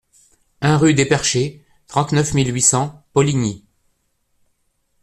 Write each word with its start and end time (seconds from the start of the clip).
un 0.61 0.79
rue 0.79 0.95
des 0.95 1.05
Perchées, 1.05 1.63
trente-neuf 1.85 2.33
mille 2.33 2.51
huit 2.51 2.63
cents 2.63 3.05
Poligny 3.13 3.63